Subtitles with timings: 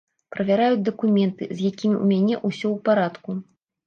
[0.35, 3.37] Правяраюць дакументы, з якімі ў мяне ўсё ў парадку.